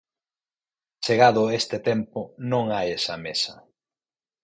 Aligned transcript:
Chegado 1.05 1.43
este 1.59 1.77
tempo, 1.89 2.19
non 2.51 2.65
hai 2.75 2.87
esa 2.99 3.15
mesa. 3.25 3.55